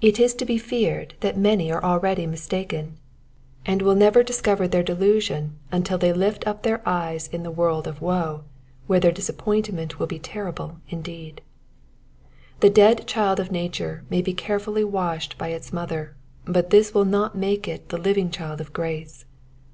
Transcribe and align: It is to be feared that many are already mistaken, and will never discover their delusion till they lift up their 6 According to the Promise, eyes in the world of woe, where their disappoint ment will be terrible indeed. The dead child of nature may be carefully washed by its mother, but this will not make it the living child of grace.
It 0.00 0.18
is 0.18 0.32
to 0.36 0.46
be 0.46 0.56
feared 0.56 1.12
that 1.20 1.36
many 1.36 1.70
are 1.70 1.84
already 1.84 2.24
mistaken, 2.26 2.96
and 3.66 3.82
will 3.82 3.94
never 3.94 4.22
discover 4.22 4.66
their 4.66 4.82
delusion 4.82 5.58
till 5.84 5.98
they 5.98 6.14
lift 6.14 6.46
up 6.46 6.62
their 6.62 6.78
6 6.78 6.80
According 6.80 6.80
to 6.80 6.88
the 6.88 6.90
Promise, 7.12 7.24
eyes 7.26 7.34
in 7.34 7.42
the 7.42 7.50
world 7.50 7.86
of 7.86 8.00
woe, 8.00 8.44
where 8.86 9.00
their 9.00 9.12
disappoint 9.12 9.70
ment 9.70 9.98
will 9.98 10.06
be 10.06 10.18
terrible 10.18 10.78
indeed. 10.88 11.42
The 12.60 12.70
dead 12.70 13.06
child 13.06 13.38
of 13.38 13.52
nature 13.52 14.04
may 14.08 14.22
be 14.22 14.32
carefully 14.32 14.82
washed 14.82 15.36
by 15.36 15.48
its 15.48 15.74
mother, 15.74 16.16
but 16.46 16.70
this 16.70 16.94
will 16.94 17.04
not 17.04 17.36
make 17.36 17.68
it 17.68 17.90
the 17.90 17.98
living 17.98 18.30
child 18.30 18.62
of 18.62 18.72
grace. 18.72 19.26